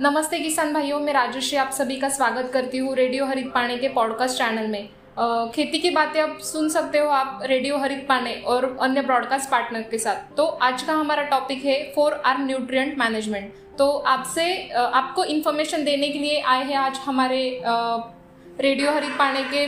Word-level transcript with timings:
नमस्ते 0.00 0.38
किसान 0.40 0.72
भाइयों 0.72 1.00
मैं 1.00 1.12
राजश्री 1.12 1.56
आप 1.56 1.70
सभी 1.70 1.96
का 1.96 2.08
स्वागत 2.08 2.50
करती 2.52 2.78
हूँ 2.78 2.94
रेडियो 2.94 3.26
हरित 3.26 3.46
पाने 3.54 3.76
के 3.78 3.88
पॉडकास्ट 3.88 4.38
चैनल 4.38 4.66
में। 4.66 4.88
अ, 5.18 5.52
खेती 5.52 5.78
की 5.78 5.90
बातें 5.90 6.22
अब 6.22 6.38
सुन 6.38 6.68
सकते 6.68 6.98
हो 6.98 7.08
आप 7.08 7.40
रेडियो 7.42 7.78
हरित 7.78 8.06
पाने 8.08 8.34
और 8.34 8.78
अन्य 8.80 9.00
ब्रॉडकास्ट 9.00 9.50
पार्टनर 9.50 9.82
के 9.82 9.98
साथ। 9.98 10.36
तो 10.36 10.44
आज 10.44 10.82
का 10.82 10.92
हमारा 10.92 11.22
टॉपिक 11.22 11.64
है 11.64 11.92
फोर 11.94 12.12
आर 12.12 12.38
न्यूट्रिएंट 12.38 12.98
मैनेजमेंट 12.98 13.54
तो 13.78 13.90
आपसे 13.90 14.68
आपको 14.70 15.24
इन्फॉर्मेशन 15.24 15.84
देने 15.84 16.08
के 16.08 16.18
लिए 16.18 16.40
आए 16.40 16.64
हैं 16.64 16.76
आज 16.76 16.96
हमारे 16.96 17.62
रेडियो 18.60 18.92
हरित 18.92 19.10
पाने 19.10 19.44
के 19.44 19.66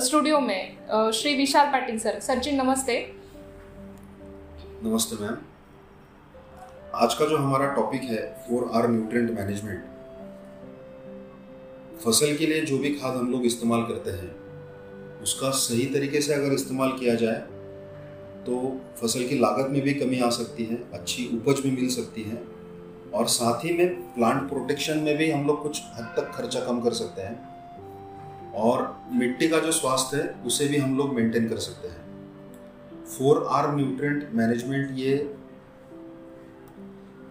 स्टूडियो 0.00 0.40
में 0.40 0.76
श्री 1.12 1.34
विशाल 1.34 1.66
पाटिल 1.66 1.98
सर। 1.98 2.20
सर 2.20 2.38
जी 2.38 2.52
नमस्ते। 2.52 3.12
नमस्ते 4.84 5.24
मैम। 5.24 5.36
आज 6.94 7.14
का 7.14 7.26
जो 7.26 7.36
हमारा 7.36 7.66
टॉपिक 7.74 8.02
है 8.02 8.20
फोर 8.40 8.70
आर 8.74 8.88
न्यूट्रिएंट 8.90 9.30
मैनेजमेंट 9.30 9.84
फ़सल 12.04 12.36
के 12.36 12.46
लिए 12.46 12.60
जो 12.62 12.78
भी 12.78 12.90
खाद 12.94 13.16
हम 13.16 13.30
लोग 13.32 13.44
इस्तेमाल 13.46 13.82
करते 13.82 14.10
हैं, 14.10 14.30
उसका 15.22 15.50
सही 15.58 15.86
तरीके 15.94 16.20
से 16.20 16.34
अगर 16.34 16.52
इस्तेमाल 16.52 16.92
किया 17.00 17.14
जाए 17.14 17.40
तो 18.46 18.60
फ़सल 19.00 19.26
की 19.28 19.38
लागत 19.38 19.70
में 19.70 19.80
भी 19.82 19.94
कमी 19.94 20.20
आ 20.20 20.30
सकती 20.30 20.64
है, 20.64 20.78
अच्छी 20.94 21.28
उपज 21.36 21.60
भी 21.60 21.70
मिल 21.72 21.88
सकती 21.90 22.22
है, 22.22 22.42
और 23.14 23.26
साथ 23.28 23.64
ही 23.64 23.72
में 23.72 23.94
प्लांट 24.14 24.48
प्रोटेक्शन 24.48 24.98
में 24.98 25.16
भी 25.16 25.30
हम 25.30 25.46
लोग 25.46 25.62
कुछ 25.62 25.82
हद 25.94 26.14
तक 26.16 26.32
खर्चा 26.34 26.60
कम 26.60 26.80
कर 26.80 26.92
सकते 26.94 27.22
हैं, 27.22 27.36
और 28.56 28.96
मिट्टी 29.12 29.48
का 29.48 29.58
जो 29.58 29.72
स्वास्थ्य 29.72 30.16
है, 30.16 30.34
उसे 30.46 30.68
भी 30.68 30.76
हम 30.78 30.96
लोग 30.98 31.14
मेंटेन 31.14 31.48
कर 31.48 31.58
सकते 31.60 31.88
हैं। 31.88 32.02
फोर 33.08 33.46
आर 33.50 33.74
न्यूट्रेंट 33.76 34.28
मैनेजमेंट 34.34 34.98
ये 34.98 35.16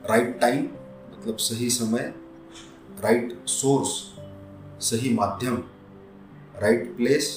राइट 0.05 0.39
टाइम 0.39 0.63
मतलब 1.11 1.37
सही 1.37 1.69
समय 1.69 2.13
राइट 3.03 3.45
सोर्स 3.47 3.89
सही 4.85 5.13
माध्यम 5.13 5.55
राइट 6.61 6.95
प्लेस 6.97 7.27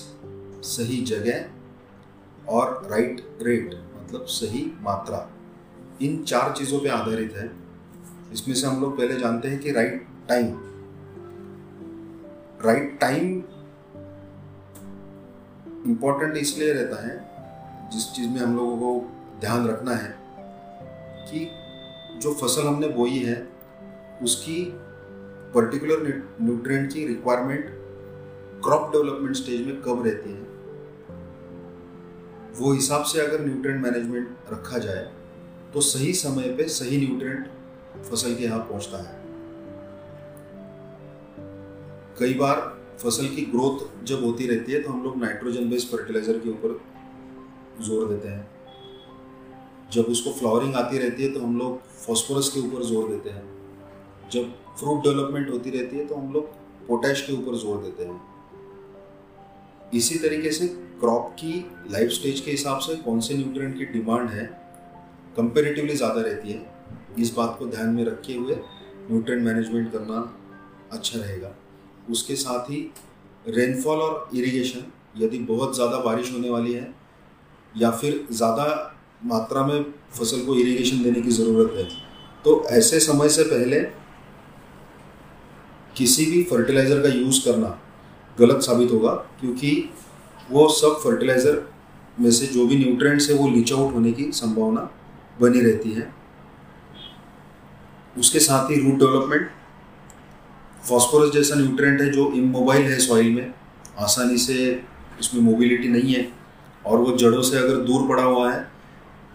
सही 0.64 0.96
जगह 1.04 2.50
और 2.52 2.88
राइट 2.90 3.20
रेट 3.42 3.74
मतलब 3.96 4.24
सही 4.30 4.64
मात्रा। 4.80 5.28
इन 6.02 6.22
चार 6.24 6.52
चीज़ों 6.52 6.80
पे 6.80 6.88
आधारित 6.88 7.36
है। 7.36 7.50
इसमें 8.32 8.54
से 8.54 8.66
हम 8.66 8.80
लोग 8.80 8.96
पहले 8.98 9.18
जानते 9.20 9.48
हैं 9.48 9.58
कि 9.60 9.72
right 9.72 10.06
time 10.28 10.46
right 12.64 12.98
time 13.00 13.42
important 15.86 16.36
इसलिए 16.36 16.72
रहता 16.72 17.06
है, 17.06 17.90
जिस 17.90 18.10
चीज़ 18.12 18.28
में 18.28 18.40
हम 18.40 18.56
लोगों 18.56 18.76
को 18.76 19.40
ध्यान 19.40 19.66
रखना 19.68 19.94
है 19.94 20.14
कि 21.28 21.48
जो 22.16 22.32
फ़सल 22.34 22.66
हमने 22.66 22.88
बोई 22.90 23.18
है, 23.20 23.36
उसकी 24.22 24.62
पर्टिकुलर 25.54 26.02
न्यूट्रिएंट 26.40 26.92
की 26.92 27.06
रिक्वायरमेंट 27.06 27.68
क्रॉप 28.64 28.90
डेवलपमेंट 28.92 29.36
स्टेज 29.36 29.66
में 29.66 29.80
कब 29.82 30.02
रहती 30.06 30.30
है, 30.30 30.44
वो 32.56 32.72
हिसाब 32.72 33.02
से 33.04 33.20
अगर 33.20 33.44
न्यूट्रिएंट 33.44 33.82
मैनेजमेंट 33.82 34.52
रखा 34.52 34.78
जाए 34.78 35.04
तो 35.74 35.80
सही 35.82 36.12
समय 36.14 36.48
पे 36.58 36.68
सही 36.70 36.98
न्यूट्रिएंट 36.98 37.48
फ़सल 38.04 38.34
के 38.34 38.44
यहाँ 38.44 38.58
पहुँचता 38.60 38.98
है। 38.98 39.14
कई 42.18 42.34
बार 42.34 42.60
फ़सल 42.98 43.28
की 43.28 43.42
ग्रोथ 43.46 44.04
जब 44.06 44.24
होती 44.24 44.46
रहती 44.46 44.72
है 44.72 44.82
तो 44.82 44.90
हम 44.90 45.02
लोग 45.04 45.16
नाइट्रोजन 45.22 45.68
बेस्ड 45.70 45.88
फर्टिलाइज़र 45.88 46.38
के 46.38 46.50
ऊपर 46.50 46.80
ज़ोर 47.84 48.08
देते 48.08 48.28
हैं। 48.28 48.55
जब 49.86 50.04
उसको 50.10 50.30
फ्लावरिंग 50.32 50.74
आती 50.76 50.98
रहती 50.98 51.22
है 51.22 51.32
तो 51.32 51.40
हम 51.40 51.58
लोग 51.58 51.80
फॉस्फोरस 51.96 52.48
के 52.54 52.60
ऊपर 52.60 52.82
ज़ोर 52.84 53.08
देते 53.08 53.30
हैं। 53.30 54.30
जब 54.32 54.52
फ्रूट 54.78 55.02
डेवलपमेंट 55.02 55.50
होती 55.50 55.70
रहती 55.70 55.96
है 55.96 56.06
तो 56.06 56.14
हम 56.14 56.32
लोग 56.32 56.48
पोटैश 56.88 57.22
के 57.26 57.32
ऊपर 57.32 57.56
ज़ोर 57.58 57.82
देते 57.82 58.04
हैं। 58.04 58.20
इसी 59.94 60.18
तरीके 60.18 60.50
से 60.50 60.66
क्रॉप 61.00 61.30
की 61.40 61.52
लाइफ 61.90 62.10
स्टेज 62.10 62.40
के 62.40 62.50
हिसाब 62.50 62.78
से 62.78 62.96
कौन 62.98 63.20
से 63.20 63.34
न्यूट्रिएंट 63.34 63.76
की 63.78 63.84
डिमांड 63.92 64.28
है 64.30 64.44
कंपेरेटिवली 65.36 65.94
ज़्यादा 65.96 66.20
रहती 66.20 66.52
है। 66.52 66.74
इस 67.18 67.34
बात 67.34 67.56
को 67.58 67.66
ध्यान 67.66 67.88
में 67.88 68.04
रखे 68.04 68.34
हुए 68.34 68.54
न्यूट्रिएंट 69.10 69.42
मैनेजमेंट 69.44 69.92
करना 69.92 70.20
अच्छा 70.92 71.18
रहेगा। 71.18 71.54
उसके 72.10 72.34
साथ 72.36 72.70
ही 72.70 72.80
रेनफॉल 73.48 73.98
और 73.98 74.28
इरिगेशन 74.34 74.92
यदि 75.16 75.38
बहुत 75.46 75.74
ज़्यादा 75.74 75.98
बारिश 76.00 76.32
होने 76.32 76.50
वाली 76.50 76.72
है 76.72 76.94
या 77.74 77.90
फिर 77.92 78.26
ज़्यादा 78.32 78.66
मात्रा 79.20 79.66
में 79.66 79.84
फ़सल 80.12 80.44
को 80.46 80.54
इरिगेशन 80.56 81.02
देने 81.02 81.20
की 81.20 81.30
ज़रूरत 81.32 81.72
है। 81.76 81.84
तो 82.44 82.64
ऐसे 82.70 83.00
समय 83.00 83.28
से 83.28 83.44
पहले 83.44 83.80
किसी 85.96 86.26
भी 86.26 86.42
फर्टिलाइज़र 86.42 87.02
का 87.02 87.08
यूज़ 87.10 87.44
करना 87.44 87.78
गलत 88.38 88.62
साबित 88.62 88.92
होगा, 88.92 89.10
क्योंकि 89.40 89.90
वो 90.50 90.68
सब 90.70 91.00
फर्टिलाइज़र 91.04 91.62
में 92.18 92.30
से 92.30 92.46
जो 92.46 92.66
भी 92.66 92.76
न्यूट्रिएंट्स 92.76 93.28
है 93.30 93.36
वो 93.36 93.48
लीच 93.48 93.72
आउट 93.72 93.94
होने 93.94 94.12
की 94.12 94.30
संभावना 94.34 94.90
बनी 95.40 95.60
रहती 95.60 95.92
है। 95.92 96.12
उसके 98.16 98.38
साथ 98.40 98.70
ही 98.70 98.76
रूट 98.82 98.98
डेवलपमेंट 98.98 99.50
फॉस्फोरस 100.82 101.32
जैसा 101.32 101.54
न्यूट्रेंट 101.56 102.00
है 102.00 102.10
जो 102.12 102.30
इमोबाइल 102.34 102.82
है 102.82 102.98
सॉइल 103.00 103.34
में, 103.34 103.52
आसानी 103.98 104.38
से 104.38 104.82
उसमें 105.20 105.40
मोबिलिटी 105.42 105.88
नहीं 105.88 106.14
है, 106.14 106.28
और 106.84 106.98
वो 106.98 107.16
जड़ों 107.16 107.42
से 107.42 107.56
अगर 107.58 107.76
दूर 107.84 108.08
पड़ा 108.08 108.22
हुआ 108.22 108.52
है 108.52 108.75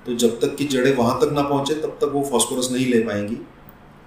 तो 0.06 0.13
जब 0.16 0.39
तक 0.41 0.56
कि 0.57 0.66
जड़ें 0.66 0.95
वहाँ 0.95 1.19
तक 1.22 1.31
ना 1.34 1.41
पहुँचे, 1.44 1.73
तब 1.75 1.97
तक 2.01 2.12
वो 2.13 2.23
फॉस्फोरस 2.29 2.69
नहीं 2.72 2.85
ले 2.85 3.00
पाएँगी। 3.03 3.38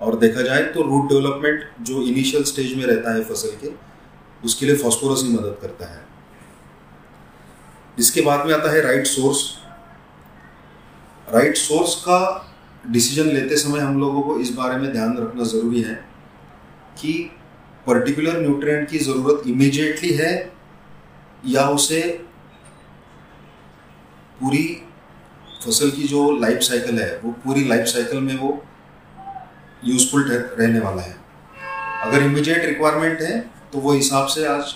और 0.01 0.17
देखा 0.19 0.43
जाए 0.43 0.63
तो 0.73 0.83
रूट 0.83 1.09
डेवलपमेंट 1.09 1.65
जो 1.83 2.03
इनिशियल 2.03 2.45
स्टेज 2.45 2.75
में 2.77 2.85
रहता 2.85 3.15
है 3.15 3.23
फ़सल 3.25 3.57
के, 3.61 3.71
उसके 4.43 4.67
लिए 4.67 4.77
फॉस्फोरस 4.77 5.23
ही 5.25 5.33
मदद 5.33 5.57
करता 5.63 5.87
है। 5.87 6.03
इसके 7.99 8.21
बाद 8.21 8.47
में 8.47 8.55
आता 8.55 8.73
है 8.73 8.81
राइट 8.83 9.07
सोर्स 9.07 9.43
राइट 11.29 11.57
सोर्स 11.57 11.95
का 12.01 12.21
डिसीज़न 12.85 13.29
लेते 13.29 13.57
समय 13.57 13.81
हम 13.81 14.01
लोगों 14.01 14.23
को 14.23 14.39
इस 14.39 14.51
बारे 14.55 14.77
में 14.77 14.91
ध्यान 14.93 15.17
रखना 15.19 15.45
ज़रूरी 15.45 15.83
है 15.83 15.95
कि 16.99 17.13
पर्टिकुलर 17.87 18.41
न्यूट्रिएंट 18.41 18.89
की 18.91 18.99
ज़रूरत 18.99 19.47
इमीडिएटली 19.49 20.13
है 20.15 20.33
या 21.47 21.67
उसे 21.69 22.01
पूरी 24.41 24.65
फ़सल 25.67 25.91
की 25.91 26.07
जो 26.09 26.31
लाइफ 26.39 26.61
साइकिल 26.63 26.99
है, 26.99 27.19
वो 27.25 27.31
पूरी 27.45 27.65
लाइफ 27.69 27.87
साइकिल 27.87 28.21
में 28.21 28.35
वो 28.37 28.63
यूजफुल 29.85 30.23
रहने 30.23 30.81
वाला 30.81 31.03
है। 31.03 31.17
अगर 32.05 32.23
इमीडिएट 32.23 32.65
रिक्वायरमेंट 32.65 33.21
है 33.23 33.39
तो 33.73 33.79
वो 33.81 33.93
हिसाब 33.93 34.27
से 34.27 34.45
आज 34.47 34.75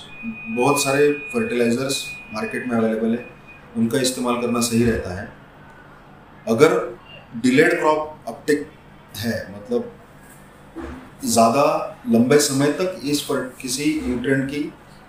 बहुत 0.57 0.83
सारे 0.83 1.11
फर्टिलाइजर्स 1.33 2.05
मार्केट 2.33 2.67
में 2.69 2.77
अवेलेबल 2.77 3.11
है। 3.11 3.25
उनका 3.77 4.01
इस्तेमाल 4.01 4.41
करना 4.41 4.61
सही 4.63 4.85
रहता 4.85 5.21
है। 5.21 5.29
अगर 6.47 6.75
डिलेड 7.37 7.79
क्रॉप 7.79 8.25
अपटेक 8.29 8.69
है 9.17 9.37
मतलब 9.53 9.93
ज़्यादा 11.25 11.65
लंबे 12.09 12.39
समय 12.41 12.73
तक 12.73 13.01
इस 13.05 13.21
पर 13.21 13.41
किसी 13.63 13.85
न्यूट्रिएंट 14.05 14.51
की 14.51 14.63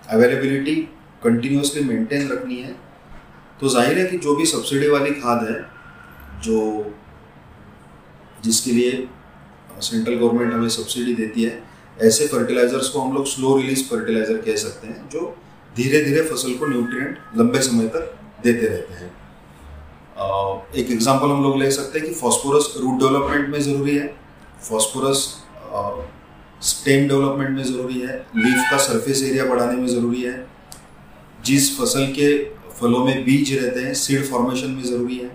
अवेलेबिलिटी 0.10 0.76
कंटिन्यूसली 1.24 1.84
मेंटेन 1.84 2.28
रखनी 2.30 2.56
है 2.58 2.76
तो 3.62 3.70
ज़ाहिर 3.70 3.98
है 4.00 4.06
कि 4.06 4.18
जो 4.18 4.36
भी 4.36 4.46
सब्सिडी 4.48 4.88
वाली 4.90 5.12
खाद 5.14 5.44
है, 5.44 5.60
जो 6.42 6.94
जिसके 8.44 8.72
लिए 8.72 9.08
सेंट्रल 9.82 10.16
गवर्नमेंट 10.16 10.54
हमें 10.54 10.70
सब्सिडी 10.70 11.14
देती 11.16 11.44
है, 11.44 11.62
ऐसे 11.98 12.28
फर्टिलाइजर्स 12.28 12.90
को 12.90 13.00
हम 13.00 13.14
लोग 13.14 13.26
स्लो 13.28 13.56
रिलीज़ 13.58 13.84
फर्टिलाइज़र 13.90 14.38
कह 14.46 14.56
सकते 14.58 14.88
हैं, 14.88 15.10
जो 15.10 15.36
धीरे 15.76 16.04
धीरे 16.06 16.22
फ़सल 16.24 16.54
को 16.58 16.68
न्यूट्रिएंट 16.68 17.18
लंबे 17.38 17.60
समय 17.62 17.88
तक 17.88 18.14
देते 18.44 18.68
रहते 18.68 18.94
हैं। 18.94 19.18
एक 20.76 20.92
एग्जांपल 20.92 21.30
हम 21.30 21.44
लोग 21.44 21.58
ले 21.58 21.70
सकते 21.72 22.00
हैं 22.00 22.08
कि 22.08 22.14
फॉस्फोरस 22.16 22.74
रूट 22.78 23.00
डेवलपमेंट 23.00 23.48
में 23.50 23.60
ज़रूरी 23.62 23.96
है 23.98 24.08
फॉस्फोरस 24.62 25.20
स्टेम 26.70 27.08
डेवलपमेंट 27.08 27.50
में 27.50 27.64
ज़रूरी 27.64 28.00
है 28.00 28.16
लीफ 28.36 28.64
का 28.72 28.78
सरफेस 28.78 29.24
एरिया 29.24 29.46
बढ़ाने 29.46 29.76
में 29.76 29.88
ज़रूरी 29.88 30.22
है, 30.22 30.48
जिस 31.46 31.78
फ़सल 31.78 32.06
के 32.18 32.30
फलों 32.80 33.04
में 33.06 33.24
बीज 33.26 33.54
रहते 33.54 33.80
हैं 33.80 33.94
सीड 33.94 34.26
फॉर्मेशन 34.26 34.70
में 34.70 34.84
ज़रूरी 34.84 35.18
है। 35.18 35.32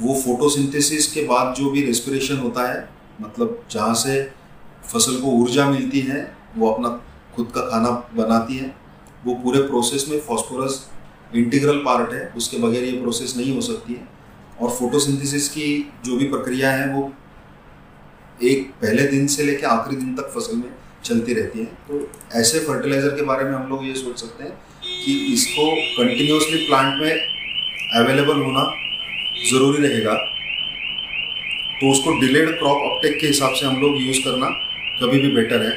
वो 0.00 0.14
फोटोसिंथेसिस 0.20 1.12
के 1.12 1.22
बाद 1.24 1.54
जो 1.54 1.70
भी 1.70 1.84
रेस्पिरेशन 1.86 2.38
होता 2.38 2.68
है 2.68 2.88
मतलब 3.20 3.62
जहाँ 3.70 3.94
से 3.94 4.22
फ़सल 4.84 5.20
को 5.20 5.32
ऊर्जा 5.32 5.68
मिलती 5.70 6.00
है, 6.00 6.36
वो 6.56 6.70
अपना 6.70 6.88
खुद 7.34 7.50
का 7.54 7.60
खाना 7.60 7.90
बनाती 8.14 8.56
है। 8.56 8.74
वो 9.26 9.34
पूरे 9.34 9.62
प्रोसेस 9.62 10.06
में 10.08 10.18
फॉस्फोरस 10.20 10.84
इंटीग्रल 11.34 11.78
पार्ट 11.84 12.12
है, 12.12 12.26
उसके 12.36 12.58
बगैर 12.58 12.84
ये 12.84 13.00
प्रोसेस 13.00 13.36
नहीं 13.36 13.54
हो 13.54 13.60
सकती 13.62 13.94
है। 13.94 14.08
और 14.60 14.70
फोटोसिंथेसिस 14.70 15.48
की 15.48 15.92
जो 16.04 16.16
भी 16.16 16.28
प्रक्रिया 16.28 16.72
है, 16.72 16.88
वो 16.94 17.12
एक 18.42 18.70
पहले 18.82 19.06
दिन 19.08 19.26
से 19.26 19.44
लेकर 19.44 19.66
आखिरी 19.66 19.96
दिन 19.96 20.14
तक 20.14 20.30
फ़सल 20.34 20.56
में 20.56 20.70
चलती 21.04 21.34
रहती 21.34 21.58
है। 21.58 21.64
तो 21.88 22.08
ऐसे 22.34 22.60
फर्टिलाइज़र 22.60 23.16
के 23.16 23.22
बारे 23.22 23.44
में 23.44 23.52
हम 23.52 23.68
लोग 23.68 23.86
ये 23.86 23.94
सोच 23.94 24.20
सकते 24.20 24.44
हैं 24.44 24.58
कि 25.04 25.12
इसको 25.32 25.70
कंटिन्यूसली 25.96 26.58
प्लांट 26.66 27.00
में 27.00 27.12
अवेलेबल 27.94 28.40
होना 28.42 28.62
ज़रूरी 29.42 29.86
रहेगा। 29.86 30.14
तो 31.74 31.90
उसको 31.90 32.12
डिलेड 32.20 32.50
क्रॉप 32.58 32.82
अपटेक 32.84 33.18
के 33.20 33.26
हिसाब 33.26 33.54
से 33.54 33.66
हम 33.66 33.80
लोग 33.80 34.00
यूज़ 34.00 34.20
करना 34.24 34.46
कभी 35.00 35.18
भी 35.18 35.28
बेटर 35.32 35.62
है। 35.62 35.74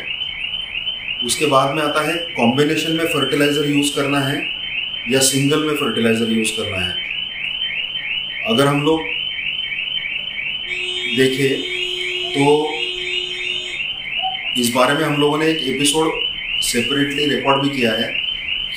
उसके 1.25 1.45
बाद 1.47 1.75
में 1.75 1.81
आता 1.83 2.01
है 2.07 2.15
कॉम्बिनेशन 2.33 2.91
में 2.91 3.05
फर्टिलाइज़र 3.05 3.65
यूज़ 3.67 3.95
करना 3.95 4.19
है 4.21 4.37
या 5.11 5.19
सिंगल 5.23 5.63
में 5.63 5.75
फर्टिलाइज़र 5.75 6.31
यूज़ 6.31 6.51
करना 6.57 6.79
है। 6.79 6.95
अगर 8.47 8.67
हम 8.67 8.81
लोग 8.83 9.01
देखें 11.17 11.61
तो 12.29 12.45
इस 14.57 14.71
बारे 14.75 14.93
में 14.93 15.03
हम 15.03 15.15
लोगों 15.15 15.37
ने 15.37 15.47
एक 15.47 15.61
एपिसोड 15.65 16.11
सेपरेटली 16.63 17.25
रिकॉर्ड 17.29 17.61
भी 17.63 17.69
किया 17.69 17.91
है। 17.93 18.09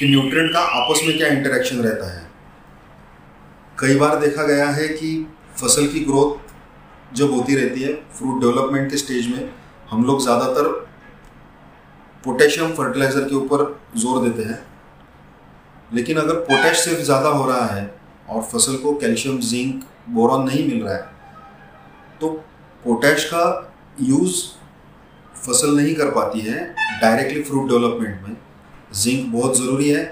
कि 0.00 0.08
न्यूट्रिएंट 0.08 0.52
का 0.52 0.60
आपस 0.74 1.00
में 1.06 1.16
क्या 1.16 1.28
इंटरेक्शन 1.28 1.80
रहता 1.82 2.06
है। 2.10 2.28
कई 3.78 3.94
बार 3.96 4.18
देखा 4.20 4.46
गया 4.46 4.68
है 4.70 4.86
कि 4.90 5.10
फ़सल 5.56 5.86
की 5.86 6.00
ग्रोथ 6.04 7.14
जब 7.16 7.32
होती 7.32 7.54
रहती 7.56 7.82
है 7.82 7.92
फ्रूट 8.12 8.40
डेवलपमेंट 8.40 8.90
के 8.90 8.96
स्टेज 8.96 9.26
में, 9.28 9.50
हम 9.90 10.04
लोग 10.04 10.22
ज़्यादातर 10.22 10.68
पोटेशियम 12.24 12.72
फर्टिलाइज़र 12.74 13.28
के 13.28 13.34
ऊपर 13.36 13.64
ज़ोर 13.96 14.22
देते 14.24 14.48
हैं। 14.48 14.58
लेकिन 15.90 16.16
अगर 16.18 16.34
पोटेश 16.42 16.78
सिर्फ़ 16.78 17.02
ज़्यादा 17.02 17.28
हो 17.28 17.46
रहा 17.46 17.66
है 17.66 17.86
और 18.28 18.42
फ़सल 18.44 18.76
को 18.78 18.94
कैल्शियम 18.96 19.38
जिंक 19.44 19.84
बोरॉन 20.10 20.46
नहीं 20.46 20.66
मिल 20.68 20.82
रहा 20.84 20.94
है 20.94 22.18
तो 22.20 22.28
पोटैश 22.82 23.24
का 23.24 23.46
यूज़ 24.02 24.44
फ़सल 25.38 25.76
नहीं 25.76 25.94
कर 25.94 26.10
पाती 26.10 26.40
है 26.42 26.68
डायरेक्टली 27.00 27.42
फ्रूट 27.42 27.68
डेवलपमेंट 27.68 28.22
में। 28.22 28.36
जिंक 28.92 29.32
बहुत 29.32 29.56
ज़रूरी 29.58 29.88
है 29.88 30.04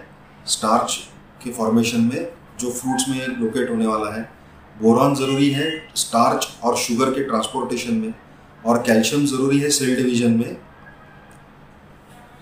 स्टार्च 0.47 0.97
के 1.45 1.53
फॉर्मेशन 1.53 2.01
में, 2.03 2.29
जो 2.61 2.71
फ्रूट्स 2.71 3.09
में 3.09 3.27
लोकेट 3.41 3.71
होने 3.71 3.87
वाला 3.87 4.15
है। 4.15 4.29
बोरॉन 4.77 5.15
ज़रूरी 5.15 5.51
है 5.51 5.71
स्टार्च 5.97 6.49
और 6.65 6.77
शुगर 6.77 7.11
के 7.11 7.25
ट्रांसपोर्टेशन 7.25 7.95
में। 7.95 8.15
और 8.67 8.79
कैल्शियम 8.83 9.27
ज़रूरी 9.27 9.59
है 9.61 9.71
सेल 9.71 9.95
डिवीज़न 9.97 10.31
में। 10.31 10.55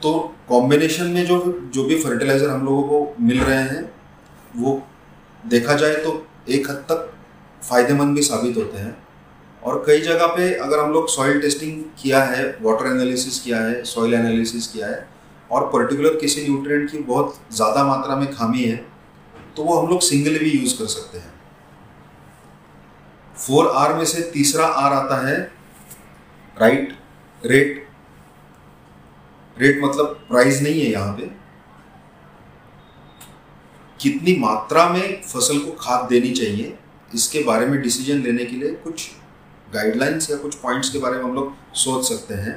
तो 0.02 0.12
कॉम्बिनेशन 0.48 1.06
में 1.06 1.24
जो 1.26 1.38
जो 1.74 1.84
भी 1.84 1.98
फर्टिलाइज़र 2.02 2.50
हम 2.50 2.64
लोगों 2.66 2.82
को 2.82 3.22
मिल 3.22 3.40
रहे 3.40 3.62
हैं, 3.64 3.82
वो 4.56 4.82
देखा 5.46 5.74
जाए 5.74 5.94
तो 5.94 6.26
एक 6.48 6.70
हद 6.70 6.84
तक 6.90 7.10
फ़ायदेमंद 7.62 8.14
भी 8.16 8.22
साबित 8.22 8.56
होते 8.56 8.78
हैं। 8.78 8.96
और 9.62 9.82
कई 9.86 10.00
जगह 10.00 10.26
पे 10.26 10.52
अगर 10.54 10.78
हम 10.78 10.92
लोग 10.92 11.08
सॉइल 11.08 11.40
टेस्टिंग 11.40 11.82
किया 12.02 12.22
है 12.24 12.44
वाटर 12.62 12.86
एनालिसिस 12.86 13.38
किया 13.40 13.60
है 13.60 13.82
सॉइल 13.84 14.14
एनालिसिस 14.14 14.66
किया 14.66 14.86
है 14.86 15.08
और 15.50 15.66
पर्टिकुलर 15.72 16.16
किसी 16.20 16.42
न्यूट्रिएंट 16.42 16.90
की 16.90 16.98
बहुत 17.00 17.38
ज़्यादा 17.52 17.84
मात्रा 17.84 18.16
में 18.16 18.32
खामी 18.32 18.62
है 18.62 18.76
तो 19.56 19.64
वो 19.64 19.78
हम 19.80 19.88
लोग 19.88 20.00
सिंगल 20.02 20.38
भी 20.38 20.50
यूज़ 20.50 20.76
कर 20.78 20.86
सकते 20.88 21.18
हैं। 21.18 21.32
फोर 23.36 23.66
आर 23.76 23.94
में 23.94 24.04
से 24.06 24.22
तीसरा 24.32 24.66
आर 24.66 24.92
आता 24.94 25.26
है 25.26 25.36
राइट 26.56 26.96
रेट 27.42 27.84
रेट 29.56 29.80
मतलब 29.82 30.18
प्राइस 30.28 30.60
नहीं 30.62 30.80
है 30.80 30.90
यहाँ 30.90 31.12
पे। 31.16 31.30
कितनी 34.00 34.36
मात्रा 34.38 34.88
में 34.88 35.22
फ़सल 35.22 35.58
को 35.58 35.70
खाद 35.80 36.08
देनी 36.08 36.30
चाहिए, 36.32 36.76
इसके 37.10 37.42
बारे 37.44 37.66
में 37.66 37.80
डिसीज़न 37.82 38.22
लेने 38.22 38.44
के 38.44 38.56
लिए 38.56 38.72
कुछ 38.82 39.08
गाइडलाइंस 39.74 40.30
या 40.30 40.36
कुछ 40.36 40.54
पॉइंट्स 40.56 40.90
के 40.90 40.98
बारे 40.98 41.16
में 41.16 41.24
हम 41.24 41.34
लोग 41.34 41.54
सोच 41.76 42.08
सकते 42.08 42.34
हैं। 42.36 42.56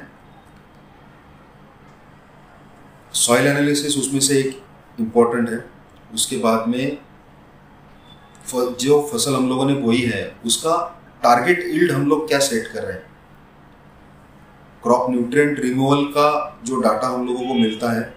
सॉइल 3.14 3.46
एनालिसिस 3.46 3.96
उसमें 3.98 4.20
से 4.20 4.38
एक 4.38 4.60
इंपॉर्टेंट 4.98 5.48
है। 5.50 5.64
उसके 6.14 6.36
बाद 6.38 6.68
में 6.68 6.98
जो 8.52 9.00
फ़सल 9.12 9.34
हम 9.34 9.48
लोगों 9.48 9.64
ने 9.66 9.74
बोई 9.76 10.00
है, 10.02 10.36
उसका 10.46 10.76
टारगेट 11.22 11.64
ईल्ड 11.66 11.92
हम 11.92 12.06
लोग 12.08 12.26
क्या 12.28 12.38
सेट 12.40 12.66
कर 12.66 12.82
रहे 12.82 12.92
हैं? 12.92 13.02
क्रॉप 14.82 15.10
न्यूट्रिएंट 15.10 15.58
रिमूवल 15.60 16.04
का 16.08 16.60
जो 16.64 16.80
डाटा 16.80 17.08
हम 17.08 17.26
लोगों 17.26 17.46
को 17.48 17.54
मिलता 17.54 17.90
है, 17.92 18.14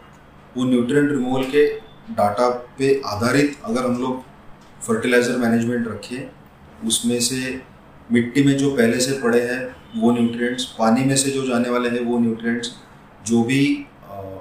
वो 0.56 0.66
न्यूट्रिएंट 0.66 1.10
रिमूवल 1.12 1.44
के 1.45 1.68
डाटा 2.12 2.50
पे 2.78 3.01
आधारित 3.06 3.57
अगर 3.66 3.86
हम 3.86 4.01
लोग 4.01 4.22
फर्टिलाइज़र 4.81 5.38
मैनेजमेंट 5.38 5.88
रखें, 5.88 6.88
उसमें 6.88 7.19
से 7.19 7.62
मिट्टी 8.12 8.44
में 8.44 8.57
जो 8.57 8.69
पहले 8.72 9.00
से 9.00 9.19
पड़े 9.22 9.42
हैं, 9.42 9.75
वो 9.95 10.12
न्यूट्रिएंट्स 10.12 10.66
पानी 10.80 11.06
में 11.06 11.16
से 11.16 11.31
जो 11.31 11.45
जाने 11.48 11.69
वाले 11.69 11.90
हैं, 11.90 12.06
वो 12.06 12.19
न्यूट्रिएंट्स 12.19 12.72
जो 13.25 13.44
भी 13.44 13.63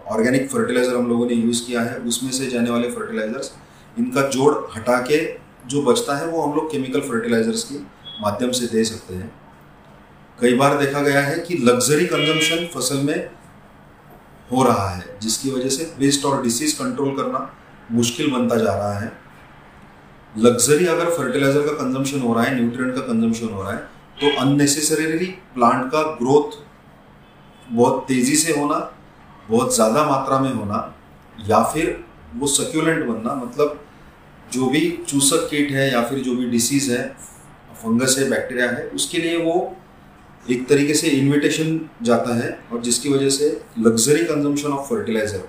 ऑर्गेनिक 0.08 0.48
फर्टिलाइज़र 0.50 0.96
हम 0.96 1.08
लोगों 1.08 1.26
ने 1.26 1.34
यूज़ 1.34 1.64
किया 1.66 1.80
है, 1.82 1.98
उसमें 1.98 2.30
से 2.32 2.46
जाने 2.48 2.70
वाले 2.70 2.90
फर्टिलाइज़र्स, 2.90 3.52
इनका 3.96 4.28
जोड़ 4.28 4.54
हटा 4.76 4.98
के 5.02 5.18
जो 5.68 5.82
बचता 5.82 6.16
है 6.16 6.26
वो 6.26 6.42
हम 6.42 6.54
लोग 6.54 6.70
केमिकल 6.72 7.00
फर्टिलाइज़र्स 7.02 7.62
के 7.64 7.78
माध्यम 8.22 8.50
से 8.52 8.66
दे 8.66 8.84
सकते 8.84 9.14
हैं। 9.14 9.30
कई 10.38 10.54
बार 10.54 10.76
देखा 10.78 11.00
गया 11.02 11.20
है 11.22 11.38
कि 11.38 11.54
लग्जरी 11.60 12.06
कंजम्पशन 12.06 12.66
फ़सल 12.74 12.96
में 12.98 13.30
हो 14.50 14.62
रहा 14.62 14.88
है, 14.88 15.04
जिसकी 15.22 15.50
वजह 15.50 15.68
से 15.68 15.84
पेस्ट 15.98 16.24
और 16.24 16.42
डिसीज 16.42 16.72
कंट्रोल 16.74 17.16
करना 17.16 17.50
मुश्किल 17.92 18.30
बनता 18.30 18.56
जा 18.56 18.74
रहा 18.74 18.98
है। 18.98 19.12
लग्जरी 20.34 20.86
अगर 20.86 21.10
फर्टिलाइज़र 21.12 21.62
का 21.62 21.72
कंजम्पशन 21.74 22.20
हो 22.20 22.34
रहा 22.34 22.44
है, 22.44 22.54
न्यूट्रिएंट 22.56 22.94
का 22.94 23.00
कंजम्पशन 23.02 23.48
हो 23.48 23.62
रहा 23.62 23.72
है 23.72 23.90
तो 24.14 24.40
अननेसेसरीली 24.40 25.26
प्लांट 25.54 25.84
का 25.86 26.02
ग्रोथ 26.16 26.58
बहुत 27.68 28.04
तेज़ी 28.08 28.36
से 28.36 28.52
होना 28.52 28.78
बहुत 29.50 29.74
ज़्यादा 29.74 30.04
मात्रा 30.06 30.38
में 30.38 30.52
होना 30.52 30.78
या 31.48 31.62
फिर 31.64 32.04
वो 32.36 32.46
सक्यूलेंट 32.48 33.04
बनना 33.06 33.34
मतलब 33.34 33.80
जो 34.52 34.66
भी 34.66 34.80
चूसक 35.08 35.48
कीट 35.50 35.70
है 35.72 35.90
या 35.92 36.02
फिर 36.02 36.18
जो 36.20 36.34
भी 36.36 36.50
डिसीज़ 36.50 36.90
है 36.92 37.04
फंगस 37.74 38.16
है 38.18 38.28
बैक्टीरिया 38.30 38.70
है, 38.70 38.86
उसके 38.88 39.18
लिए 39.18 39.36
वो 39.36 39.76
एक 40.46 40.66
तरीके 40.68 40.94
से 40.94 41.08
इन्विटेशन 41.08 41.80
जाता 42.02 42.34
है 42.36 42.58
और 42.72 42.80
जिसकी 42.82 43.08
वजह 43.08 43.28
से 43.30 43.48
luxury 43.78 44.24
consumption 44.24 44.68
of 44.68 44.88
fertiliser 44.88 45.48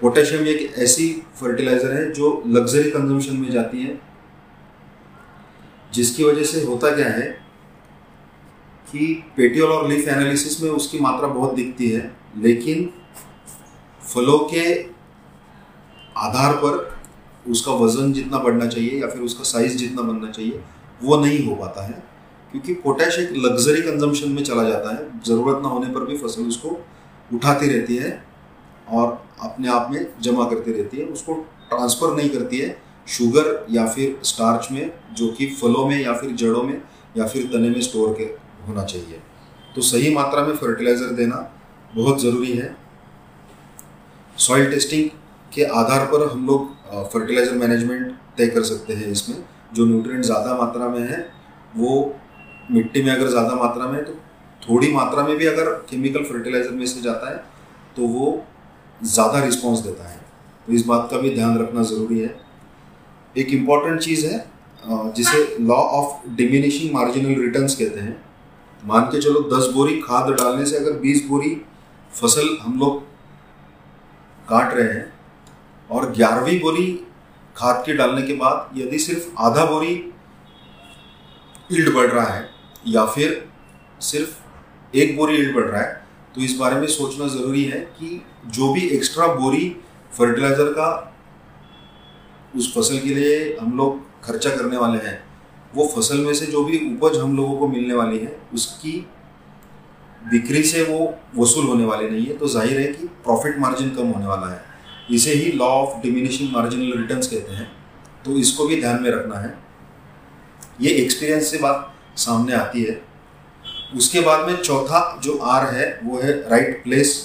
potassium 0.00 0.46
एक 0.46 0.74
ऐसी 0.78 1.10
फर्टिलाइज़र 1.40 1.92
है 1.92 2.10
जो 2.12 2.30
लग्जरी 2.46 2.90
कंजम्पशन 2.90 3.36
में 3.36 3.50
जाती 3.50 3.82
है। 3.82 3.98
जिसकी 5.92 6.24
वजह 6.24 6.44
से 6.44 6.62
होता 6.64 6.90
क्या 6.96 7.08
है 7.08 7.26
कि 8.86 9.06
पेटियोल 9.36 9.70
और 9.70 9.88
लीफ 9.88 10.08
एनालिसिस 10.08 10.62
में 10.62 10.70
उसकी 10.70 10.98
मात्रा 10.98 11.28
बहुत 11.28 11.54
दिखती 11.54 11.88
है। 11.90 12.10
लेकिन 12.38 12.90
फलों 14.14 14.38
के 14.38 14.82
आधार 16.16 16.52
पर 16.52 16.98
उसका 17.50 17.72
वज़न 17.72 18.12
जितना 18.12 18.38
बढ़ना 18.38 18.66
चाहिए 18.66 19.00
या 19.00 19.08
फिर 19.08 19.22
उसका 19.22 19.44
साइज़ 19.44 19.76
जितना 19.76 20.02
बनना 20.02 20.30
चाहिए, 20.30 20.60
वो 21.02 21.16
नहीं 21.16 21.46
हो 21.46 21.54
पाता 21.54 21.86
है। 21.86 22.02
क्योंकि 22.50 22.74
पोटैश 22.74 23.18
एक 23.18 23.32
लग्जरी 23.36 23.82
कंजम्पशन 23.82 24.30
में 24.30 24.42
चला 24.44 24.62
जाता 24.62 24.94
है। 24.94 25.20
ज़रूरत 25.22 25.62
ना 25.62 25.68
होने 25.68 25.86
पर 25.86 26.04
भी 26.04 26.16
फ़सल 26.16 26.42
उसको 26.42 26.68
उठाती 27.34 27.66
रहती 27.66 27.96
है 27.96 28.24
और 28.88 29.24
अपने 29.42 29.68
आप 29.68 29.90
में 29.90 30.06
जमा 30.20 30.44
करती 30.44 30.72
रहती 30.72 30.96
है। 30.96 31.04
उसको 31.04 31.34
ट्रांसफ़र 31.68 32.16
नहीं 32.16 32.30
करती 32.30 32.58
है 32.58 32.82
शुगर 33.08 33.66
या 33.70 33.86
फिर 33.86 34.18
स्टार्च 34.24 34.68
में, 34.72 34.92
जो 35.12 35.28
कि 35.28 35.46
फलों 35.46 35.86
में 35.88 36.00
या 36.00 36.12
फिर 36.12 36.30
जड़ों 36.30 36.62
में 36.62 36.82
या 37.16 37.26
फिर 37.26 37.46
तने 37.46 37.68
में 37.70 37.80
स्टोर 37.80 38.14
के 38.18 38.24
होना 38.68 38.84
चाहिए। 38.84 39.20
तो 39.74 39.82
सही 39.82 40.14
मात्रा 40.14 40.46
में 40.46 40.56
फर्टिलाइज़र 40.56 41.06
देना 41.06 41.36
बहुत 41.90 42.20
ज़रूरी 42.22 42.52
है। 42.52 42.76
सॉइल 44.38 44.70
टेस्टिंग 44.70 45.08
के 45.52 45.64
आधार 45.74 46.04
पर 46.06 46.28
हम 46.30 46.46
लोग 46.46 47.08
फर्टिलाइज़र 47.12 47.54
मैनेजमेंट 47.56 48.12
तय 48.38 48.46
कर 48.48 48.62
सकते 48.64 48.94
हैं 48.94 49.06
इसमें। 49.08 49.36
जो 49.74 49.86
न्यूट्रिएंट 49.86 50.24
ज़्यादा 50.24 50.54
मात्रा 50.56 50.88
में 50.88 51.00
है, 51.00 51.18
वो 51.76 52.14
मिट्टी 52.70 53.02
में 53.02 53.10
अगर 53.12 53.28
ज़्यादा 53.28 53.54
मात्रा 53.56 53.86
में 53.86 53.94
है 53.94 54.04
तो 54.04 54.12
थोड़ी 54.62 54.92
मात्रा 54.92 55.22
में 55.24 55.36
भी 55.36 55.46
अगर 55.46 55.70
केमिकल 55.90 56.24
फर्टिलाइज़र 56.24 56.70
में 56.72 56.84
से 56.86 57.00
जाता 57.02 57.30
है 57.30 57.36
तो 57.96 58.06
वो 58.08 58.26
ज़्यादा 59.00 59.44
रिस्पॉन्स 59.44 59.80
देता 59.80 60.08
है। 60.08 60.20
तो 60.66 60.72
इस 60.72 60.84
बात 60.86 61.08
का 61.10 61.18
भी 61.18 61.34
ध्यान 61.34 61.58
रखना 61.58 61.82
ज़रूरी 61.84 62.18
है। 62.18 62.34
एक 63.34 63.48
इंपॉर्टेंट 63.50 64.00
चीज़ 64.00 64.26
है 64.26 64.44
जिसे 65.12 65.38
law 65.62 65.76
of 65.76 66.28
diminishing 66.36 66.94
marginal 66.94 67.40
returns 67.40 67.74
कहते 67.76 68.00
हैं। 68.00 68.16
मान 68.82 69.04
के 69.04 69.20
चलो 69.20 69.40
दस 69.50 69.72
बोरी 69.74 70.00
खाद 70.00 70.30
डालने 70.32 70.66
से 70.66 70.76
अगर 70.76 70.98
बीस 71.00 71.24
बोरी 71.28 71.50
फ़सल 72.12 72.56
हम 72.62 72.78
लोग 72.78 73.00
काट 74.48 74.74
रहे 74.74 74.92
हैं 74.92 75.12
और 75.90 76.10
ग्यारहवीं 76.12 76.58
बोरी 76.60 76.86
खाद 77.56 77.82
के 77.86 77.92
डालने 77.96 78.22
के 78.22 78.32
बाद 78.34 78.78
यदि 78.78 78.98
सिर्फ़ 78.98 79.28
आधा 79.38 79.64
बोरी 79.64 79.94
ईल्ड 81.72 81.94
बढ़ 81.94 82.10
रहा 82.10 82.26
है 82.26 82.48
या 82.86 83.04
फिर 83.06 83.48
सिर्फ़ 84.00 84.96
एक 84.96 85.16
बोरी 85.16 85.36
ईल्ड 85.36 85.54
बढ़ 85.56 85.64
रहा 85.64 85.82
है 85.82 86.06
तो 86.34 86.40
इस 86.40 86.56
बारे 86.56 86.80
में 86.80 86.86
सोचना 86.86 87.26
ज़रूरी 87.28 87.64
है 87.64 87.80
कि 87.98 88.22
जो 88.48 88.72
भी 88.72 88.86
एक्स्ट्रा 88.88 89.26
बोरी 89.34 89.68
फर्टिलाइज़र 90.18 90.72
का 90.72 90.90
उस 92.56 92.72
फ़सल 92.74 92.98
के 92.98 93.14
लिए 93.14 93.56
हम 93.60 93.76
लोग 93.76 94.22
खर्चा 94.24 94.50
करने 94.50 94.76
वाले 94.76 94.98
हैं, 94.98 95.18
वो 95.74 95.86
फ़सल 95.86 96.18
में 96.18 96.32
से 96.34 96.46
जो 96.46 96.64
भी 96.64 96.78
उपज 96.86 97.16
हम 97.18 97.36
लोगों 97.36 97.56
को 97.58 97.68
मिलने 97.68 97.94
वाली 97.94 98.18
है, 98.18 98.38
उसकी 98.54 98.92
बिक्री 100.30 100.62
से 100.62 100.82
वो 100.82 100.98
वसूल 101.36 101.66
होने 101.66 101.84
वाले 101.84 102.08
नहीं 102.10 102.26
है 102.26 102.36
तो 102.38 102.48
ज़ाहिर 102.48 102.80
है 102.80 102.86
कि 102.86 103.06
प्रॉफिट 103.24 103.58
मार्जिन 103.58 103.90
कम 103.90 104.08
होने 104.08 104.26
वाला 104.26 104.48
है। 104.48 104.62
इसे 105.10 105.32
ही 105.32 105.52
law 105.52 105.66
of 105.66 106.00
diminishing 106.02 106.52
marginal 106.52 106.98
returns 106.98 107.26
कहते 107.26 107.52
हैं। 107.52 107.70
तो 108.24 108.36
इसको 108.38 108.66
भी 108.66 108.80
ध्यान 108.80 109.02
में 109.02 109.10
रखना 109.10 109.38
है। 109.38 109.56
ये 110.80 110.90
एक्सपीरियंस 110.94 111.50
से 111.50 111.58
बात 111.58 111.94
सामने 112.18 112.54
आती 112.54 112.82
है। 112.82 113.00
उसके 113.96 114.20
बाद 114.20 114.46
में 114.48 114.56
चौथा 114.56 115.20
जो 115.24 115.36
आर 115.38 115.74
है, 115.74 116.00
वो 116.04 116.20
है 116.20 116.32
राइट 116.50 116.82
प्लेस 116.84 117.16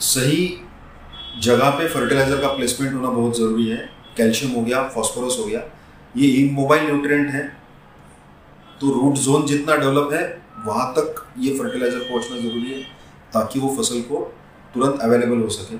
सही 0.00 0.46
जगह 1.42 1.70
पे 1.70 1.88
फर्टिलाइज़र 1.88 2.40
का 2.40 2.48
प्लेसमेंट 2.48 2.94
होना 2.94 3.08
बहुत 3.10 3.36
ज़रूरी 3.38 3.68
है। 3.68 3.88
कैल्शियम 4.16 4.52
हो 4.52 4.62
गया 4.62 4.82
फॉस्फोरस 4.88 5.36
हो 5.38 5.44
गया। 5.44 5.62
ये 6.16 6.28
इमोबाइल 6.36 6.84
न्यूट्रिएंट 6.84 7.30
है। 7.30 7.42
तो 8.80 8.90
रूट 8.92 9.14
जोन 9.16 9.46
जितना 9.46 9.76
डेवलप 9.76 10.12
है, 10.12 10.22
वहाँ 10.66 10.92
तक 10.94 11.24
ये 11.38 11.56
फर्टिलाइज़र 11.58 11.98
पहुँचना 12.00 12.36
ज़रूरी 12.38 12.72
है, 12.72 12.82
ताकि 13.32 13.60
वो 13.60 13.74
फ़सल 13.76 14.00
को 14.02 14.20
तुरंत 14.74 15.00
अवेलेबल 15.02 15.42
हो 15.42 15.48
सके। 15.50 15.76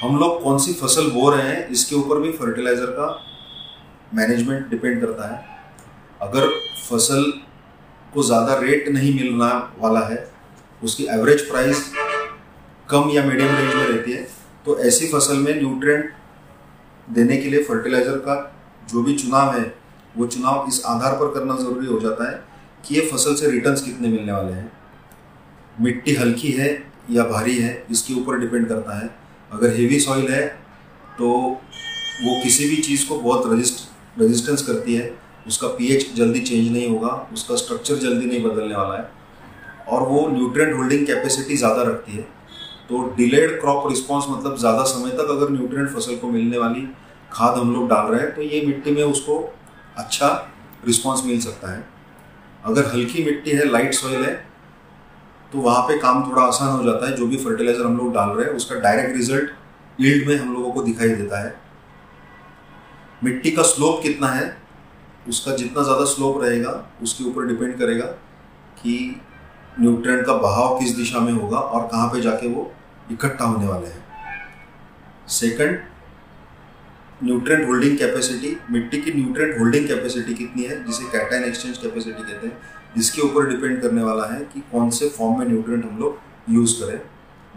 हम 0.00 0.18
लोग 0.18 0.42
कौन 0.42 0.58
सी 0.58 0.72
फ़सल 0.74 1.10
बो 1.10 1.30
रहे 1.30 1.42
हैं, 1.42 1.68
इसके 1.68 1.96
ऊपर 1.96 2.20
भी 2.20 2.32
फर्टिलाइज़र 2.34 2.86
का 2.98 3.08
मैनेजमेंट 4.14 4.68
डिपेंड 4.70 5.00
करता 5.00 5.28
है। 5.28 5.44
अगर 6.22 6.48
फ़सल 6.88 7.32
को 8.14 8.22
ज़्यादा 8.22 8.58
रेट 8.60 8.88
नहीं 8.88 9.14
मिलना 9.14 9.48
वाला 9.78 10.00
है, 10.00 10.26
उसकी 10.82 11.04
एवरेज 11.10 11.48
प्राइस 11.48 11.90
कम 12.88 13.10
या 13.10 13.22
मीडियम 13.24 13.54
रेंज 13.56 13.74
में 13.74 13.84
रहती 13.84 14.12
है 14.12 14.26
तो 14.66 14.78
ऐसी 14.80 15.06
फ़सल 15.08 15.36
में 15.36 15.54
न्यूट्रिएंट 15.54 16.12
देने 17.08 17.36
के 17.36 17.50
लिए 17.50 17.62
फर्टिलाइज़र 17.64 18.16
का 18.18 18.34
जो 18.90 19.02
भी 19.02 19.14
चुनाव 19.14 19.52
है 19.54 19.64
वो 20.16 20.26
चुनाव 20.26 20.66
इस 20.68 20.82
आधार 20.86 21.14
पर 21.14 21.32
करना 21.34 21.56
ज़रूरी 21.56 21.86
हो 21.86 21.98
जाता 22.00 22.30
है 22.30 22.42
कि 22.84 22.94
ये 22.94 23.00
फ़सल 23.08 23.34
से 23.34 23.50
रिटर्न्स 23.50 23.82
कितने 23.82 24.08
मिलने 24.08 24.32
वाले 24.32 24.52
हैं। 24.52 24.72
मिट्टी 25.78 26.14
हल्की 26.14 26.50
है 26.52 26.68
या 27.10 27.24
भारी 27.24 27.56
है, 27.56 27.86
इसके 27.90 28.14
ऊपर 28.14 28.38
डिपेंड 28.38 28.68
करता 28.68 28.98
है। 28.98 29.10
अगर 29.52 29.74
हेवी 29.74 29.98
सॉइल 30.00 30.28
है 30.28 30.46
तो 31.18 31.28
वो 31.28 32.40
किसी 32.42 32.68
भी 32.68 32.76
चीज़ 32.82 33.08
को 33.08 33.18
बहुत 33.18 33.46
रजिस्ट 33.46 34.20
रजिस्टेंस 34.20 34.62
करती 34.62 34.94
है। 34.94 35.12
उसका 35.46 35.68
पीएच 35.70 36.12
जल्दी 36.14 36.40
चेंज 36.40 36.70
नहीं 36.72 36.88
होगा, 36.88 37.08
उसका 37.32 37.56
स्ट्रक्चर 37.56 37.96
जल्दी 37.98 38.26
नहीं 38.26 38.42
बदलने 38.44 38.74
वाला 38.76 38.94
है। 38.94 39.10
और 39.88 40.02
वो 40.02 40.26
न्यूट्रिएंट 40.28 40.74
होल्डिंग 40.76 41.06
कैपेसिटी 41.06 41.56
ज़्यादा 41.56 41.82
रखती 41.82 42.12
है। 42.12 42.22
तो 42.88 43.02
डिलेड 43.16 43.60
क्रॉप 43.60 43.88
रिस्पॉन्स 43.90 44.24
मतलब 44.30 44.56
ज़्यादा 44.58 44.82
समय 44.86 45.10
तक 45.12 45.30
अगर 45.30 45.50
न्यूट्रिएंट 45.50 45.88
फ़सल 45.90 46.16
को 46.16 46.30
मिलने 46.30 46.58
वाली 46.58 46.86
खाद 47.32 47.58
हम 47.58 47.72
लोग 47.74 47.88
डाल 47.88 48.06
रहे 48.06 48.20
हैं 48.20 48.34
तो 48.34 48.42
ये 48.42 48.60
मिट्टी 48.66 48.90
में 48.90 49.02
उसको 49.04 49.38
अच्छा 49.96 50.28
रिस्पॉन्स 50.86 51.24
मिल 51.24 51.40
सकता 51.40 51.72
है। 51.72 51.84
अगर 52.64 52.86
हल्की 52.86 53.24
मिट्टी 53.24 53.50
है 53.50 53.64
लाइट 53.66 53.94
सॉइल 53.94 54.24
है 54.24 54.34
तो 55.52 55.58
वहाँ 55.60 55.82
पे 55.82 55.98
काम 55.98 56.22
थोड़ा 56.28 56.42
आसान 56.42 56.68
हो 56.70 56.84
जाता 56.84 57.06
है। 57.06 57.16
जो 57.16 57.26
भी 57.26 57.36
फर्टिलाइज़र 57.38 57.84
हम 57.84 57.96
लोग 57.96 58.12
डाल 58.14 58.28
रहे 58.28 58.46
हैं, 58.46 58.52
उसका 58.54 58.74
डायरेक्ट 58.76 59.16
रिज़ल्ट 59.16 59.50
ईल्ड 59.98 60.26
में 60.28 60.36
हम 60.36 60.52
लोगों 60.54 60.70
को 60.72 60.82
दिखाई 60.82 61.08
देता 61.10 61.42
है। 61.44 61.54
मिट्टी 63.24 63.50
का 63.50 63.62
स्लोप 63.64 64.02
कितना 64.02 64.28
है, 64.28 64.56
उसका 65.28 65.54
जितना 65.56 65.82
ज़्यादा 65.82 66.04
स्लोप 66.06 66.42
रहेगा, 66.42 66.72
उसके 67.02 67.24
ऊपर 67.24 67.46
डिपेंड 67.46 67.78
करेगा 67.78 68.06
कि 68.76 69.20
न्यूट्रिएंट 69.80 70.26
का 70.26 70.34
बहाव 70.34 70.78
किस 70.78 70.96
दिशा 70.96 71.20
में 71.20 71.32
होगा 71.32 71.58
और 71.58 71.86
कहाँ 71.88 72.08
पे 72.08 72.20
जाके 72.20 72.48
वो 72.48 72.72
इकट्ठा 73.12 73.44
होने 73.44 73.66
वाले 73.66 73.86
हैं। 73.86 74.04
सेकंड 75.30 75.78
न्यूट्रिएंट 77.24 77.66
होल्डिंग 77.66 77.96
कैपेसिटी, 77.98 78.56
मिट्टी 78.70 78.98
की 79.00 79.12
न्यूट्रेंट 79.12 79.58
होल्डिंग 79.58 79.86
कैपेसिटी 79.88 80.34
कितनी 80.34 80.62
है, 80.62 80.84
जिसे 80.86 81.04
कैटाइन 81.10 81.44
एक्सचेंज 81.44 81.78
कैपेसिटी 81.78 82.22
कहते 82.22 82.46
हैं 82.46 82.98
इसके 82.98 83.22
ऊपर 83.22 83.48
डिपेंड 83.48 83.80
करने 83.82 84.02
वाला 84.02 84.24
है 84.26 84.40
कि 84.52 84.60
कौन 84.72 84.90
से 84.90 85.08
फॉर्म 85.10 85.38
में 85.38 85.46
न्यूट्रेंट 85.48 85.84
हम 85.84 85.98
लोग 85.98 86.18
यूज़ 86.50 86.74
करें। 86.80 87.00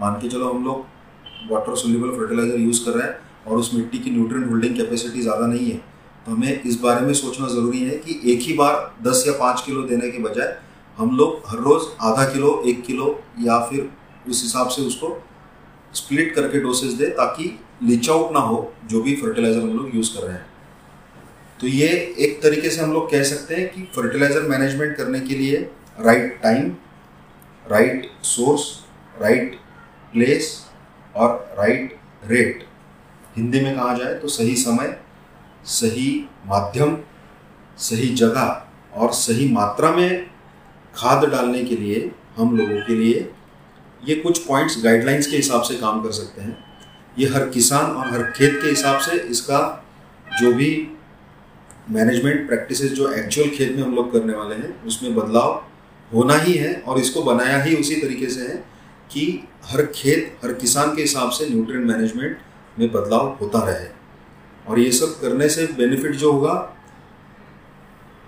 मान 0.02 0.20
के 0.22 0.30
चलो 0.30 0.50
हम 0.50 0.66
लोग 0.66 1.52
वाटर 1.52 1.76
सोल्यूबल 1.78 2.18
फर्टिलाइज़र 2.18 2.60
यूज़ 2.60 2.84
कर 2.86 2.92
रहे 2.92 3.08
हैं 3.08 3.18
और 3.48 3.58
उस 3.58 3.74
मिट्टी 3.74 4.00
की 4.00 4.12
न्यूट्रेंट 4.12 4.50
होल्डिंग 4.50 4.76
कैपेसिटी 4.78 5.22
ज़्यादा 5.22 5.46
नहीं 5.48 5.70
है 5.72 5.78
तो 6.26 6.32
हमें 6.32 6.64
इस 6.64 6.80
बारे 6.82 7.06
में 7.06 7.14
सोचना 7.16 7.48
ज़रूरी 7.48 7.80
है 7.82 7.98
कि 7.98 8.20
एक 8.34 8.40
ही 8.42 8.54
बार 8.54 8.76
दस 9.04 9.24
या 9.28 9.34
पाँच 9.40 9.62
किलो 9.66 9.84
देने 9.88 10.10
के 10.12 10.20
बजाय 10.24 10.58
हम 10.98 11.16
लोग 11.18 11.42
हर 11.48 11.60
रोज़ 11.60 11.84
आधा 12.02 12.24
किलो, 12.34 12.62
एक 12.66 12.84
किलो 12.86 13.20
या 13.40 13.60
फिर 13.70 13.90
उस 14.30 14.42
हिसाब 14.44 14.68
से 14.70 14.82
उसको 14.82 15.18
स्प्लिट 15.94 16.34
करके 16.36 16.60
डोसेज 16.60 16.94
दे, 16.94 17.06
ताकि 17.08 17.58
लीच 17.82 18.10
आउट 18.10 18.32
ना 18.34 18.40
हो, 18.40 18.74
जो 18.86 19.02
भी 19.02 19.16
फर्टिलाइज़र 19.16 19.62
हम 19.62 19.74
लोग 19.74 19.96
यूज़ 19.96 20.14
कर 20.16 20.24
रहे 20.24 20.36
हैं। 20.36 20.46
तो 21.60 21.68
ये 21.68 21.88
एक 22.20 22.42
तरीके 22.44 22.70
से 22.70 22.82
हम 22.82 22.94
लोग 22.94 23.10
कह 23.12 23.24
सकते 23.26 23.56
हैं 23.56 23.68
कि 23.70 23.82
फर्टिलाइज़र 23.96 24.42
मैनेजमेंट 24.50 24.96
करने 24.98 25.20
के 25.20 25.36
लिए 25.36 25.58
right 26.00 26.40
time 26.44 26.72
right 27.66 28.10
source 28.26 28.64
right 29.22 29.56
place 30.14 30.54
और 31.16 31.56
राइट 31.58 31.98
रेट 32.28 32.64
हिंदी 33.38 33.60
में 33.60 33.76
कहा 33.76 33.94
जाए 33.94 34.14
तो 34.14 34.28
सही 34.28 34.56
समय, 34.56 34.96
सही 35.66 36.28
माध्यम, 36.48 36.98
सही 37.80 38.08
जगह 38.16 38.66
और 38.96 39.12
सही 39.14 39.52
मात्रा 39.52 39.92
में 39.92 40.26
खाद 40.94 41.26
डालने 41.26 41.64
के 41.64 41.76
लिए 41.76 42.10
हम 42.38 42.58
लोगों 42.58 42.82
के 42.88 42.96
लिए 42.96 43.30
ये 44.04 44.16
कुछ 44.16 44.40
पॉइंट्स 44.48 44.84
गाइडलाइंस 44.84 45.28
के 45.28 45.36
हिसाब 45.36 45.62
से 45.62 45.76
काम 45.78 46.02
कर 46.04 46.12
सकते 46.14 46.42
हैं। 46.42 46.58
ये 47.20 47.28
हर 47.28 47.48
किसान 47.50 47.92
और 47.92 48.08
हर 48.08 48.24
खेत 48.32 48.60
के 48.62 48.70
हिसाब 48.70 49.00
से 49.00 49.18
इसका 49.30 49.60
जो 50.42 50.52
भी 50.54 50.70
मैनेजमेंट 51.90 52.48
प्रैक्टिसेस 52.48 52.92
जो 52.92 53.12
एक्चुअल 53.12 53.50
खेत 53.50 53.76
में 53.76 53.84
हम 53.84 53.96
लोग 53.96 54.12
करने 54.14 54.34
वाले 54.34 54.56
हैं, 54.56 54.84
उसमें 54.84 55.16
बदलाव 55.16 55.66
होना 56.12 56.36
ही 56.36 56.54
है 56.54 56.74
और 56.88 57.00
इसको 57.00 57.24
बनाया 57.24 57.62
ही 57.64 57.76
उसी 57.76 57.96
तरीके 57.96 58.30
से 58.30 58.42
है 58.42 58.56
कि 59.12 59.44
हर 59.66 59.86
खेत, 59.86 60.38
हर 60.44 60.54
किसान 60.54 60.96
के 60.96 61.02
हिसाब 61.02 61.30
से 61.30 61.50
न्यूट्रिएंट 61.50 61.86
मैनेजमेंट 61.88 62.38
में 62.80 62.92
बदलाव 62.92 63.38
होता 63.42 63.64
रहे। 63.64 63.88
और 64.68 64.80
ये 64.80 64.92
सब 64.92 65.20
करने 65.22 65.50
से 65.50 65.66
बेनिफिट 65.78 66.16
जो 66.16 66.32
होगा, 66.32 66.56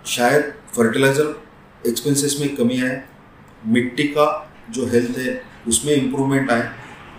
शायद 0.05 0.53
फर्टिलाइज़र 0.75 1.35
एक्सपेंसेस 1.87 2.37
में 2.41 2.55
कमी 2.55 2.81
आए, 2.81 3.01
मिट्टी 3.67 4.03
का 4.07 4.27
जो 4.69 4.85
हेल्थ 4.87 5.17
है, 5.17 5.41
उसमें 5.67 5.93
इम्प्रूवमेंट 5.95 6.51
आए। 6.51 6.69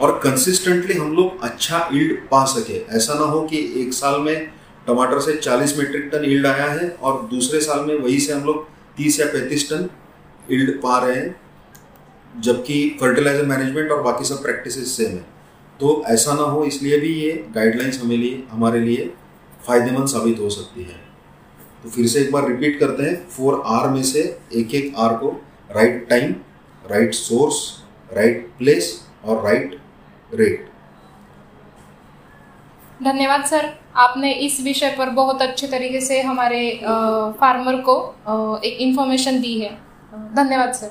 और 0.01 0.19
कंसिस्टेंटली 0.25 0.95
हम 0.95 1.13
लोग 1.13 1.43
अच्छा 1.43 1.89
ईल्ड 1.93 2.19
पा 2.31 2.45
सके। 2.47 2.79
ऐसा 2.97 3.15
ना 3.15 3.25
हो 3.25 3.41
कि 3.43 3.59
एक 3.77 3.93
साल 3.95 4.21
में 4.21 4.47
टमाटर 4.87 5.21
से 5.21 5.37
40 5.37 5.77
मीट्रिक 5.79 6.09
टन 6.13 6.25
ईल्ड 6.25 6.47
आया 6.47 6.71
है 6.71 6.89
और 6.93 7.23
दूसरे 7.31 7.61
साल 7.61 7.85
में 7.87 7.95
वही 7.97 8.19
से 8.21 8.33
हम 8.33 8.45
लोग 8.45 8.67
30 8.97 9.19
या 9.21 9.27
35 9.27 9.69
टन 9.71 9.89
ईल्ड 10.51 10.71
पा 10.83 10.99
रहे 10.99 11.17
हैं, 11.17 11.35
जबकि 12.35 12.97
फर्टिलाइज़र 13.01 13.45
मैनेजमेंट 13.47 13.91
और 13.91 14.03
बाकी 14.03 14.25
सब 14.25 14.43
प्रैक्टिस 14.43 14.97
सेम 14.97 15.11
है। 15.11 15.25
तो 15.81 16.03
ऐसा 16.09 16.35
ना 16.35 16.43
हो, 16.43 16.65
इसलिए 16.65 16.99
भी 16.99 17.13
ये 17.15 17.33
गाइडलाइंस 17.55 18.01
हमें 18.03 18.17
लिए, 18.17 18.43
हमारे 18.51 18.81
लिए 18.81 19.13
फ़ायदेमंद 19.67 20.09
साबित 20.09 20.41
हो 20.41 20.49
सकती 20.51 20.83
है। 20.83 21.01
तो 21.83 21.91
फिर 21.91 22.07
से 22.07 22.21
एक 22.21 22.33
बार 22.33 22.49
रिपीट 22.49 22.79
करते 22.81 23.03
हैं 23.03 23.29
फोर 23.29 23.63
आर 23.67 23.89
में 23.91 24.03
से 24.03 24.21
एक 24.55 24.75
एक 24.75 24.93
आर 24.99 25.15
को 25.17 25.31
right 25.71 26.07
time 26.11 26.35
right 26.85 27.15
source 27.15 27.63
right 28.11 28.47
place 28.59 28.93
और 29.25 29.45
राइट 29.45 29.79
रेट 30.33 30.69
धन्यवाद, 33.03 33.45
सर। 33.45 33.69
आपने 33.97 34.33
इस 34.41 34.61
विषय 34.65 34.95
पर 34.99 35.11
बहुत 35.11 35.43
अच्छे 35.43 35.67
तरीके 35.67 36.01
से 36.01 36.21
हमारे 36.23 36.61
फार्मर 37.41 37.81
को 37.89 37.95
एक 38.65 38.81
इन्फॉर्मेशन 38.81 39.41
दी 39.41 39.59
है। 39.61 39.71
धन्यवाद, 40.35 40.73
सर। 40.73 40.91